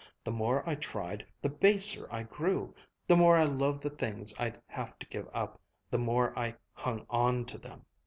The 0.23 0.31
more 0.31 0.67
I 0.67 0.73
tried, 0.73 1.23
the 1.43 1.49
baser 1.49 2.07
I 2.11 2.23
grew; 2.23 2.73
the 3.05 3.15
more 3.15 3.37
I 3.37 3.43
loved 3.43 3.83
the 3.83 3.91
things 3.91 4.33
I'd 4.39 4.59
have 4.65 4.97
to 4.97 5.05
give 5.05 5.29
up, 5.31 5.61
the 5.91 5.99
more 5.99 6.33
I 6.35 6.55
hung 6.73 7.05
on 7.07 7.45
to 7.45 7.59
them. 7.59 7.85